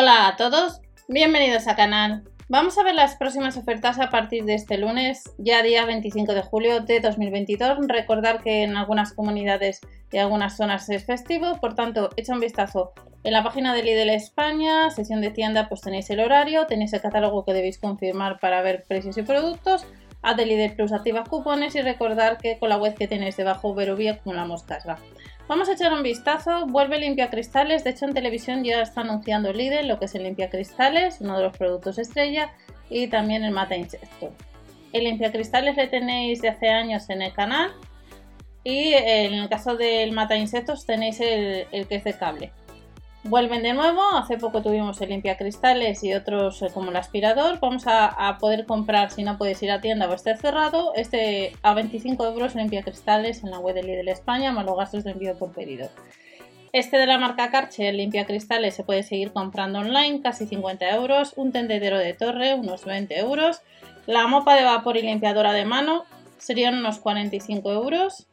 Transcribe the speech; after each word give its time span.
Hola 0.00 0.28
a 0.28 0.36
todos, 0.36 0.80
bienvenidos 1.08 1.66
a 1.66 1.74
canal. 1.74 2.22
Vamos 2.48 2.78
a 2.78 2.84
ver 2.84 2.94
las 2.94 3.16
próximas 3.16 3.56
ofertas 3.56 3.98
a 3.98 4.10
partir 4.10 4.44
de 4.44 4.54
este 4.54 4.78
lunes, 4.78 5.24
ya 5.38 5.60
día 5.64 5.84
25 5.86 6.34
de 6.34 6.42
julio 6.42 6.78
de 6.82 7.00
2022. 7.00 7.78
Recordar 7.88 8.40
que 8.40 8.62
en 8.62 8.76
algunas 8.76 9.12
comunidades 9.12 9.80
y 10.12 10.18
algunas 10.18 10.56
zonas 10.56 10.88
es 10.88 11.04
festivo, 11.04 11.58
por 11.60 11.74
tanto, 11.74 12.10
echa 12.14 12.32
un 12.32 12.38
vistazo 12.38 12.92
en 13.24 13.32
la 13.32 13.42
página 13.42 13.74
de 13.74 13.82
Lidl 13.82 14.10
España, 14.10 14.88
sesión 14.90 15.20
de 15.20 15.30
tienda, 15.30 15.68
pues 15.68 15.80
tenéis 15.80 16.08
el 16.10 16.20
horario, 16.20 16.66
tenéis 16.66 16.92
el 16.92 17.00
catálogo 17.00 17.44
que 17.44 17.52
debéis 17.52 17.78
confirmar 17.78 18.38
para 18.38 18.62
ver 18.62 18.84
precios 18.86 19.18
y 19.18 19.22
productos. 19.22 19.84
Haz 20.20 20.36
de 20.36 20.46
Lidl 20.46 20.74
Plus 20.74 20.92
activa 20.92 21.24
cupones 21.24 21.74
y 21.76 21.82
recordar 21.82 22.38
que 22.38 22.58
con 22.58 22.68
la 22.68 22.76
web 22.76 22.94
que 22.94 23.06
tenéis 23.06 23.36
debajo 23.36 23.74
Verovia 23.74 24.12
acumulamos 24.12 24.64
casga. 24.64 24.98
Vamos 25.46 25.68
a 25.68 25.72
echar 25.72 25.92
un 25.92 26.02
vistazo. 26.02 26.66
Vuelve 26.66 26.98
limpia 26.98 27.30
cristales. 27.30 27.84
De 27.84 27.90
hecho, 27.90 28.04
en 28.04 28.14
televisión 28.14 28.64
ya 28.64 28.82
está 28.82 29.02
anunciando 29.02 29.52
Lidl 29.52 29.86
lo 29.86 29.98
que 29.98 30.06
es 30.06 30.14
el 30.14 30.24
limpia 30.24 30.50
cristales, 30.50 31.20
uno 31.20 31.38
de 31.38 31.44
los 31.44 31.56
productos 31.56 31.98
estrella, 31.98 32.50
y 32.90 33.06
también 33.06 33.44
el 33.44 33.52
mata 33.52 33.76
insecto. 33.76 34.32
El 34.92 35.04
limpia 35.04 35.30
cristales 35.30 35.76
le 35.76 35.86
tenéis 35.86 36.42
de 36.42 36.48
hace 36.48 36.68
años 36.68 37.08
en 37.10 37.22
el 37.22 37.32
canal. 37.32 37.72
Y 38.64 38.92
en 38.92 39.34
el 39.34 39.48
caso 39.48 39.76
del 39.76 40.12
mata 40.12 40.36
insectos 40.36 40.84
tenéis 40.84 41.20
el, 41.20 41.66
el 41.70 41.86
que 41.86 41.94
es 41.94 42.04
de 42.04 42.12
cable. 42.12 42.52
Vuelven 43.24 43.64
de 43.64 43.72
nuevo, 43.72 44.00
hace 44.14 44.38
poco 44.38 44.62
tuvimos 44.62 45.00
el 45.00 45.08
limpia 45.08 45.36
cristales 45.36 46.04
y 46.04 46.14
otros 46.14 46.62
eh, 46.62 46.68
como 46.72 46.90
el 46.90 46.96
aspirador. 46.96 47.58
Vamos 47.60 47.82
a, 47.86 48.38
poder 48.38 48.64
comprar, 48.64 49.10
si 49.10 49.24
no 49.24 49.36
puedes 49.36 49.60
ir 49.62 49.72
a 49.72 49.80
tienda 49.80 50.08
o 50.08 50.14
esté 50.14 50.36
cerrado, 50.36 50.92
este 50.94 51.52
a 51.62 51.74
25 51.74 52.24
euros 52.24 52.54
limpia 52.54 52.82
cristales 52.82 53.42
en 53.42 53.50
la 53.50 53.58
web 53.58 53.74
de 53.74 53.82
Lidl 53.82 54.08
España, 54.08 54.52
más 54.52 54.64
los 54.64 54.76
gastos 54.76 55.02
de 55.02 55.10
envío 55.10 55.36
por 55.36 55.52
pedido. 55.52 55.88
Este 56.72 56.96
de 56.96 57.06
la 57.06 57.18
marca 57.18 57.50
Karcher 57.50 57.92
limpia 57.92 58.24
cristales 58.24 58.76
se 58.76 58.84
puede 58.84 59.02
seguir 59.02 59.32
comprando 59.32 59.80
online, 59.80 60.20
casi 60.22 60.46
50 60.46 60.88
euros. 60.94 61.32
Un 61.36 61.50
tendedero 61.50 61.98
de 61.98 62.14
torre, 62.14 62.54
unos 62.54 62.84
20 62.84 63.18
euros. 63.18 63.62
La 64.06 64.28
mopa 64.28 64.54
de 64.54 64.64
vapor 64.64 64.96
y 64.96 65.02
limpiadora 65.02 65.52
de 65.52 65.64
mano 65.64 66.04
serían 66.38 66.78
unos 66.78 66.98
45 66.98 67.72
euros. 67.72 68.26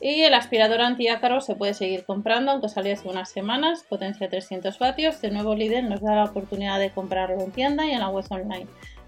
Y 0.00 0.22
el 0.22 0.34
aspirador 0.34 0.80
antiácaro 0.80 1.40
se 1.40 1.56
puede 1.56 1.74
seguir 1.74 2.04
comprando, 2.04 2.52
aunque 2.52 2.68
salió 2.68 2.92
hace 2.92 3.08
unas 3.08 3.30
semanas, 3.30 3.84
potencia 3.88 4.28
300 4.28 4.78
vatios. 4.78 5.20
De 5.20 5.30
nuevo 5.30 5.54
Lidl 5.56 5.88
nos 5.88 6.00
da 6.00 6.14
la 6.14 6.24
oportunidad 6.24 6.78
de 6.78 6.90
comprarlo 6.90 7.40
en 7.40 7.50
tienda 7.50 7.84
y 7.84 7.90
en 7.90 8.00
la 8.00 8.08
web 8.08 8.24
online. 8.30 8.66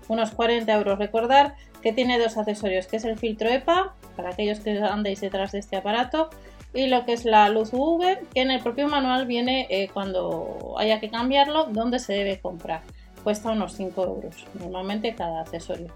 Unos 0.09 0.33
40 0.33 0.73
euros. 0.73 0.99
Recordar 0.99 1.55
que 1.81 1.93
tiene 1.93 2.19
dos 2.19 2.37
accesorios, 2.37 2.89
que 2.89 2.97
es 2.97 3.05
el 3.05 3.19
filtro 3.19 3.49
EPA, 3.49 3.95
para 4.17 4.31
aquellos 4.31 4.59
que 4.59 4.79
andéis 4.79 5.21
detrás 5.21 5.53
de 5.53 5.61
este 5.61 5.77
aparato, 5.77 6.31
y 6.75 6.89
lo 6.89 7.05
que 7.05 7.13
es 7.13 7.25
la 7.25 7.49
luz 7.49 7.71
UV, 7.73 8.19
que 8.35 8.41
en 8.41 8.51
el 8.51 8.61
propio 8.61 8.89
manual 8.89 9.27
viene 9.27 9.69
eh, 9.71 9.89
cuando 9.93 10.75
haya 10.77 10.99
que 10.99 11.09
cambiarlo, 11.09 11.67
dónde 11.67 12.01
se 12.01 12.13
debe 12.15 12.41
comprar. 12.41 12.83
Cuesta 13.23 13.51
unos 13.51 13.75
5 13.75 14.03
euros, 14.03 14.47
normalmente 14.59 15.15
cada 15.15 15.43
accesorio. 15.43 15.93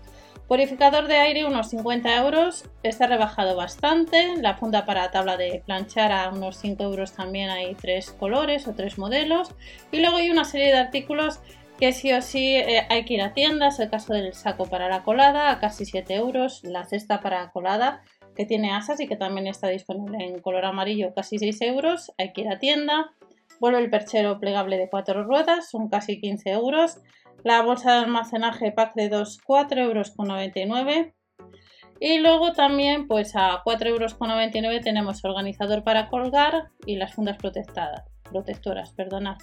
Purificador 0.48 1.08
de 1.08 1.16
aire 1.16 1.46
unos 1.46 1.70
50 1.70 2.16
euros, 2.18 2.64
está 2.82 3.06
rebajado 3.06 3.56
bastante. 3.56 4.36
La 4.36 4.56
funda 4.56 4.84
para 4.84 5.10
tabla 5.10 5.38
de 5.38 5.62
planchar 5.64 6.12
a 6.12 6.28
unos 6.28 6.58
5 6.58 6.82
euros 6.82 7.12
también 7.12 7.48
hay 7.48 7.74
tres 7.74 8.10
colores 8.10 8.68
o 8.68 8.74
tres 8.74 8.98
modelos. 8.98 9.52
Y 9.90 10.00
luego 10.00 10.18
hay 10.18 10.30
una 10.30 10.44
serie 10.44 10.66
de 10.66 10.78
artículos 10.78 11.40
que 11.78 11.92
sí 11.92 12.12
o 12.12 12.20
sí 12.20 12.56
eh, 12.56 12.86
hay 12.90 13.06
que 13.06 13.14
ir 13.14 13.22
a 13.22 13.32
tiendas. 13.32 13.80
El 13.80 13.88
caso 13.88 14.12
del 14.12 14.34
saco 14.34 14.66
para 14.66 14.90
la 14.90 15.02
colada 15.02 15.50
a 15.50 15.60
casi 15.60 15.86
7 15.86 16.14
euros. 16.14 16.62
La 16.62 16.84
cesta 16.84 17.20
para 17.20 17.50
colada 17.50 18.02
que 18.36 18.44
tiene 18.44 18.72
asas 18.72 19.00
y 19.00 19.06
que 19.06 19.16
también 19.16 19.46
está 19.46 19.68
disponible 19.68 20.18
en 20.26 20.40
color 20.40 20.66
amarillo 20.66 21.14
casi 21.14 21.38
6 21.38 21.62
euros. 21.62 22.12
Hay 22.18 22.34
que 22.34 22.42
ir 22.42 22.48
a 22.48 22.58
tienda. 22.58 23.12
Vuelve 23.60 23.78
el 23.78 23.88
perchero 23.88 24.38
plegable 24.40 24.76
de 24.76 24.90
4 24.90 25.24
ruedas, 25.24 25.70
son 25.70 25.88
casi 25.88 26.20
15 26.20 26.50
euros. 26.50 26.98
La 27.44 27.60
bolsa 27.60 27.92
de 27.92 27.98
almacenaje 28.04 28.72
pack 28.72 28.94
de 28.94 29.10
2, 29.10 29.40
4,99 29.46 29.78
euros. 29.78 31.12
Y 32.00 32.18
luego 32.18 32.54
también, 32.54 33.06
pues 33.06 33.36
a 33.36 33.62
4,99 33.62 34.64
euros 34.64 34.80
tenemos 34.82 35.24
organizador 35.24 35.84
para 35.84 36.08
colgar 36.08 36.70
y 36.86 36.96
las 36.96 37.14
fundas 37.14 37.36
protectadas, 37.36 38.02
protectoras, 38.30 38.92
perdonad. 38.94 39.36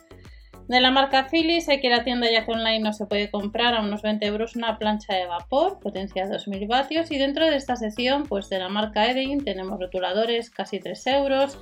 De 0.68 0.82
la 0.82 0.90
marca 0.90 1.28
Philips, 1.30 1.70
hay 1.70 1.80
que 1.80 1.90
la 1.90 2.04
tienda 2.04 2.28
ya 2.32 2.44
que 2.46 2.52
online 2.52 2.80
no 2.80 2.92
se 2.94 3.06
puede 3.06 3.30
comprar 3.30 3.76
a 3.76 3.82
unos 3.82 4.02
20 4.02 4.26
euros 4.26 4.56
una 4.56 4.80
plancha 4.80 5.14
de 5.14 5.28
vapor, 5.28 5.80
potencia 5.80 6.28
2000 6.28 6.68
vatios. 6.68 7.12
Y 7.12 7.20
dentro 7.20 7.46
de 7.46 7.56
esta 7.56 7.76
sección, 7.76 8.24
pues 8.24 8.50
de 8.50 8.58
la 8.58 8.70
marca 8.70 9.10
Edin, 9.12 9.44
tenemos 9.44 9.80
rotuladores, 9.80 10.50
casi 10.50 10.80
3 10.80 11.08
euros, 11.08 11.60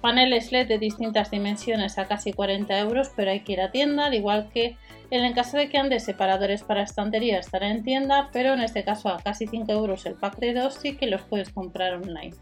Paneles 0.00 0.50
LED 0.50 0.68
de 0.68 0.78
distintas 0.78 1.30
dimensiones 1.30 1.98
a 1.98 2.06
casi 2.06 2.32
40 2.32 2.78
euros, 2.78 3.10
pero 3.14 3.30
hay 3.30 3.40
que 3.40 3.52
ir 3.52 3.60
a 3.60 3.70
tienda, 3.70 4.06
al 4.06 4.14
igual 4.14 4.48
que 4.52 4.76
en 5.10 5.24
el 5.24 5.34
caso 5.34 5.56
de 5.56 5.68
que 5.68 5.76
andes 5.76 6.04
separadores 6.04 6.62
para 6.62 6.82
estantería 6.82 7.38
estará 7.38 7.68
en 7.68 7.82
tienda, 7.82 8.30
pero 8.32 8.54
en 8.54 8.60
este 8.60 8.84
caso 8.84 9.08
a 9.08 9.18
casi 9.18 9.46
5 9.46 9.70
euros 9.72 10.06
el 10.06 10.14
pack 10.14 10.38
de 10.38 10.54
2 10.54 10.74
sí 10.74 10.96
que 10.96 11.06
los 11.06 11.22
puedes 11.22 11.50
comprar 11.50 11.94
online. 11.94 12.34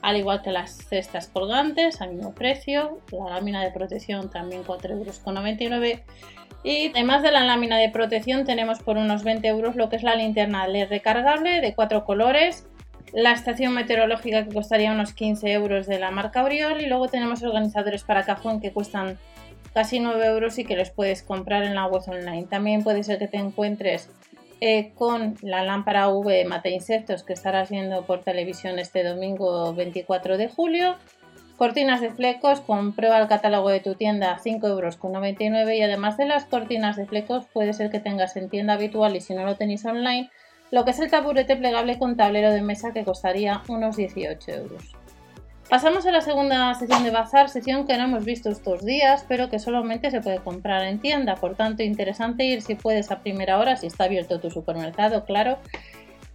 Al 0.00 0.16
igual 0.16 0.42
que 0.42 0.52
las 0.52 0.76
cestas 0.76 1.28
colgantes, 1.28 2.00
al 2.00 2.14
mismo 2.14 2.34
precio, 2.34 3.00
la 3.10 3.30
lámina 3.30 3.64
de 3.64 3.70
protección 3.70 4.30
también 4.30 4.62
4,99 4.62 5.62
euros. 5.72 6.00
Y 6.62 6.88
además 6.88 7.22
de 7.22 7.30
la 7.30 7.44
lámina 7.44 7.78
de 7.78 7.90
protección 7.90 8.44
tenemos 8.44 8.78
por 8.80 8.96
unos 8.96 9.24
20 9.24 9.46
euros 9.48 9.76
lo 9.76 9.88
que 9.88 9.96
es 9.96 10.02
la 10.02 10.14
linterna 10.14 10.66
LED 10.66 10.88
recargable 10.88 11.60
de 11.60 11.74
cuatro 11.74 12.04
colores 12.04 12.66
la 13.14 13.32
estación 13.32 13.72
meteorológica 13.74 14.44
que 14.44 14.52
costaría 14.52 14.90
unos 14.90 15.12
15 15.12 15.52
euros 15.52 15.86
de 15.86 16.00
la 16.00 16.10
marca 16.10 16.42
Oriol 16.42 16.80
y 16.80 16.86
luego 16.86 17.08
tenemos 17.08 17.44
organizadores 17.44 18.02
para 18.02 18.24
cajón 18.24 18.60
que 18.60 18.72
cuestan 18.72 19.18
casi 19.72 20.00
9 20.00 20.26
euros 20.26 20.58
y 20.58 20.64
que 20.64 20.76
los 20.76 20.90
puedes 20.90 21.22
comprar 21.22 21.62
en 21.62 21.76
la 21.76 21.86
web 21.86 22.02
online. 22.08 22.46
También 22.50 22.82
puede 22.82 23.04
ser 23.04 23.20
que 23.20 23.28
te 23.28 23.36
encuentres 23.36 24.10
eh, 24.60 24.92
con 24.96 25.36
la 25.42 25.62
lámpara 25.62 26.08
V 26.08 26.44
mata 26.44 26.68
insectos 26.68 27.22
que 27.22 27.34
estarás 27.34 27.70
viendo 27.70 28.04
por 28.04 28.22
televisión 28.22 28.80
este 28.80 29.04
domingo 29.04 29.72
24 29.74 30.36
de 30.36 30.48
julio. 30.48 30.96
Cortinas 31.56 32.00
de 32.00 32.10
flecos, 32.10 32.60
comprueba 32.60 33.20
el 33.20 33.28
catálogo 33.28 33.68
de 33.68 33.78
tu 33.78 33.94
tienda 33.94 34.32
a 34.32 34.40
5,99 34.40 35.50
euros 35.50 35.72
y 35.72 35.82
además 35.82 36.16
de 36.16 36.26
las 36.26 36.46
cortinas 36.46 36.96
de 36.96 37.06
flecos 37.06 37.46
puede 37.52 37.74
ser 37.74 37.92
que 37.92 38.00
tengas 38.00 38.36
en 38.36 38.50
tienda 38.50 38.72
habitual 38.72 39.14
y 39.14 39.20
si 39.20 39.34
no 39.34 39.44
lo 39.44 39.54
tenéis 39.54 39.84
online 39.84 40.30
lo 40.70 40.84
que 40.84 40.90
es 40.90 40.98
el 40.98 41.10
taburete 41.10 41.56
plegable 41.56 41.98
con 41.98 42.16
tablero 42.16 42.50
de 42.50 42.62
mesa 42.62 42.92
que 42.92 43.04
costaría 43.04 43.62
unos 43.68 43.96
18 43.96 44.50
euros. 44.52 44.94
Pasamos 45.68 46.04
a 46.06 46.10
la 46.10 46.20
segunda 46.20 46.74
sección 46.74 47.04
de 47.04 47.10
bazar, 47.10 47.48
sección 47.48 47.86
que 47.86 47.96
no 47.96 48.04
hemos 48.04 48.24
visto 48.24 48.50
estos 48.50 48.84
días, 48.84 49.24
pero 49.26 49.48
que 49.48 49.58
solamente 49.58 50.10
se 50.10 50.20
puede 50.20 50.38
comprar 50.38 50.84
en 50.84 50.98
tienda, 50.98 51.36
por 51.36 51.56
tanto 51.56 51.82
interesante 51.82 52.44
ir 52.44 52.60
si 52.60 52.74
puedes 52.74 53.10
a 53.10 53.20
primera 53.20 53.58
hora, 53.58 53.76
si 53.76 53.86
está 53.86 54.04
abierto 54.04 54.40
tu 54.40 54.50
supermercado, 54.50 55.24
claro. 55.24 55.58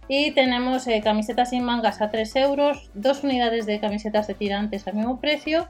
Y 0.08 0.32
tenemos 0.32 0.86
eh, 0.88 1.00
camisetas 1.02 1.50
sin 1.50 1.62
mangas 1.62 2.02
a 2.02 2.10
3 2.10 2.34
euros, 2.36 2.90
dos 2.94 3.22
unidades 3.22 3.66
de 3.66 3.78
camisetas 3.78 4.26
de 4.26 4.34
tirantes 4.34 4.88
al 4.88 4.94
mismo 4.94 5.20
precio, 5.20 5.68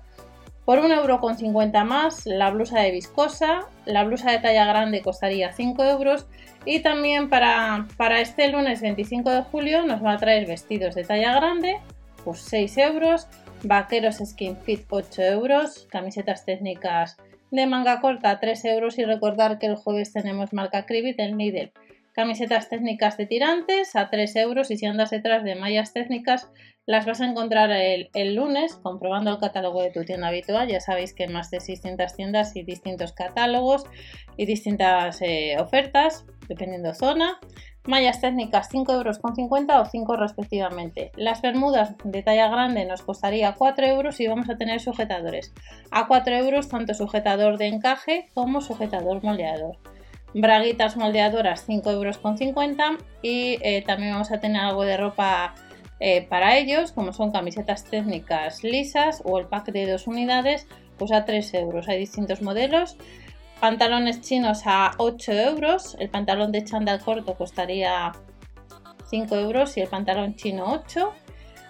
por 0.71 0.79
1,50€ 0.83 1.85
más 1.85 2.27
la 2.27 2.49
blusa 2.53 2.79
de 2.79 2.93
viscosa, 2.93 3.63
la 3.87 4.05
blusa 4.05 4.31
de 4.31 4.39
talla 4.39 4.67
grande 4.67 5.03
costaría 5.03 5.53
5 5.53 5.83
euros 5.83 6.29
y 6.65 6.79
también 6.79 7.29
para, 7.29 7.89
para 7.97 8.21
este 8.21 8.47
lunes 8.47 8.81
25 8.81 9.31
de 9.33 9.43
julio 9.43 9.85
nos 9.85 10.01
va 10.01 10.13
a 10.13 10.19
traer 10.19 10.47
vestidos 10.47 10.95
de 10.95 11.03
talla 11.03 11.35
grande 11.35 11.79
por 12.25 12.37
6 12.37 12.79
euros, 12.79 13.27
vaqueros 13.65 14.19
skin 14.25 14.57
fit 14.59 14.87
8 14.89 15.23
euros, 15.23 15.89
camisetas 15.91 16.45
técnicas 16.45 17.17
de 17.51 17.67
manga 17.67 18.01
corta 18.01 18.39
3 18.39 18.65
euros 18.67 18.97
y 18.97 19.05
recordar 19.05 19.59
que 19.59 19.67
el 19.67 19.75
jueves 19.75 20.13
tenemos 20.13 20.53
marca 20.53 20.87
Cribit 20.87 21.19
en 21.19 21.37
Lidl. 21.37 21.73
Camisetas 22.21 22.69
técnicas 22.69 23.17
de 23.17 23.25
tirantes 23.25 23.97
a 23.97 24.11
3 24.11 24.37
euros 24.37 24.71
y 24.71 24.77
si 24.77 24.85
andas 24.85 25.09
detrás 25.09 25.43
de 25.43 25.55
mallas 25.55 25.95
técnicas 25.95 26.51
las 26.85 27.07
vas 27.07 27.23
a 27.23 27.25
encontrar 27.25 27.71
el, 27.71 28.35
lunes 28.35 28.75
comprobando 28.75 29.31
el 29.31 29.39
catálogo 29.39 29.81
de 29.81 29.91
tu 29.91 30.05
tienda 30.05 30.29
habitual. 30.29 30.69
Ya 30.69 30.81
sabéis 30.81 31.15
que 31.15 31.29
más 31.29 31.51
de 31.51 31.61
600 31.61 32.15
tiendas 32.15 32.55
y 32.57 32.63
distintos 32.63 33.15
catálogos 33.15 33.85
y 34.37 34.45
distintas 34.45 35.23
eh, 35.23 35.57
ofertas 35.59 36.27
dependiendo 36.47 36.93
zona. 36.93 37.41
Mallas 37.87 38.21
técnicas 38.21 38.69
5,50 38.71 38.93
euros 38.93 39.19
o 39.25 39.85
5 39.87 40.17
respectivamente. 40.17 41.13
Las 41.17 41.41
bermudas 41.41 41.95
de 42.05 42.23
talla 42.23 42.51
grande 42.51 42.85
nos 42.85 43.01
costaría 43.01 43.55
4 43.55 43.87
euros 43.87 44.21
y 44.21 44.27
vamos 44.27 44.51
a 44.51 44.59
tener 44.59 44.79
sujetadores. 44.81 45.55
A 45.91 46.07
4 46.07 46.35
euros 46.35 46.69
tanto 46.69 46.93
sujetador 46.93 47.57
de 47.57 47.69
encaje 47.69 48.29
como 48.35 48.61
sujetador 48.61 49.25
moldeador. 49.25 49.79
Braguitas 50.35 50.97
moldeadoras 50.97 51.69
5,50 51.69 51.91
euros 51.93 52.19
y 53.23 53.59
eh, 53.63 53.83
también 53.87 54.13
vamos 54.13 54.31
a 54.31 54.39
tener 54.39 54.63
algo 54.63 54.85
de 54.85 54.97
ropa 54.97 55.55
eh, 55.99 56.27
para 56.29 56.57
ellos, 56.57 56.93
como 56.93 57.13
son 57.13 57.31
camisetas 57.31 57.85
técnicas 57.85 58.65
lisas 58.65 59.23
o 59.25 59.39
el 59.39 59.47
pack 59.47 59.71
de 59.73 59.91
dos 59.91 60.07
unidades, 60.07 60.67
pues 60.99 61.13
a 61.13 61.25
3 61.25 61.55
euros. 61.55 61.89
Hay 61.89 61.99
distintos 61.99 62.43
modelos. 62.43 62.97
Pantalones 63.61 64.23
chinos 64.23 64.63
a 64.65 64.93
8 64.97 65.33
euros. 65.33 65.97
El 65.99 66.09
pantalón 66.09 66.53
de 66.53 66.65
chándal 66.65 67.01
corto 67.01 67.35
costaría 67.35 68.13
5 69.11 69.37
euros 69.37 69.77
y 69.77 69.81
el 69.81 69.89
pantalón 69.89 70.37
chino 70.37 70.65
8. 70.73 71.13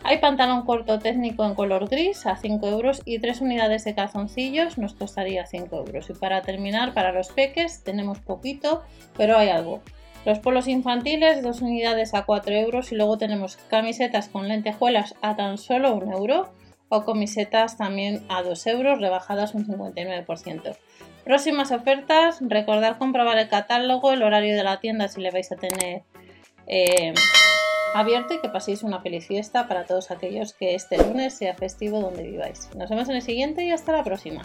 Hay 0.02 0.19
pantalón 0.19 0.64
corto 0.64 0.99
técnico 0.99 1.44
en 1.44 1.55
color 1.55 1.88
gris 1.88 2.25
a 2.26 2.37
5 2.37 2.67
euros 2.69 3.02
y 3.05 3.19
3 3.19 3.43
unidades 3.43 3.85
de 3.85 3.94
calzoncillos 3.94 4.79
nos 4.79 4.94
costaría 4.94 5.47
5 5.47 5.76
euros. 5.76 6.08
Y 6.08 6.14
para 6.14 6.41
terminar, 6.43 6.94
para 6.94 7.12
los 7.12 7.29
peques 7.29 7.85
tenemos 7.85 8.19
poquito, 8.19 8.82
pero 9.17 9.37
hay 9.37 9.50
algo. 9.50 9.82
Los 10.25 10.38
polos 10.38 10.69
infantiles, 10.69 11.43
2 11.43 11.62
unidades 11.62 12.14
a 12.14 12.25
4 12.25 12.55
euros 12.55 12.93
y 12.93 12.94
luego 12.94 13.19
tenemos 13.19 13.56
camisetas 13.56 14.29
con 14.29 14.49
lentejuelas 14.49 15.14
a 15.20 15.37
tan 15.37 15.58
solo 15.58 15.94
1 15.94 16.17
euro 16.17 16.50
o 16.88 17.05
camisetas 17.05 17.76
también 17.76 18.25
a 18.29 18.43
2 18.43 18.67
euros, 18.69 19.00
rebajadas 19.00 19.55
un 19.55 19.67
59%. 19.67 20.76
Próximas 21.25 21.73
ofertas, 21.73 22.38
recordad 22.41 22.97
comprobar 22.97 23.38
el 23.38 23.49
catálogo, 23.49 24.12
el 24.12 24.23
horario 24.23 24.56
de 24.56 24.64
la 24.64 24.81
tienda 24.81 25.08
si 25.08 25.20
le 25.20 25.31
vais 25.31 25.52
a 25.52 25.56
tener 25.56 26.02
eh, 26.67 27.12
abierto 27.95 28.35
y 28.35 28.41
que 28.41 28.49
paséis 28.49 28.83
una 28.83 29.01
feliz 29.01 29.27
fiesta 29.27 29.67
para 29.69 29.85
todos 29.85 30.11
aquellos 30.11 30.53
que 30.53 30.75
este 30.75 30.99
lunes 30.99 31.35
sea 31.35 31.55
festivo 31.55 32.01
donde 32.01 32.23
viváis. 32.23 32.69
Nos 32.77 32.91
vemos 32.91 33.09
en 33.09 33.17
el 33.17 33.23
siguiente 33.23 33.65
y 33.65 33.71
hasta 33.71 33.93
la 33.93 34.05
próxima. 34.05 34.43